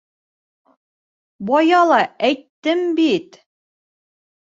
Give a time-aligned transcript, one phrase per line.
[1.49, 1.99] Бая ла
[2.29, 3.39] әйттем бит.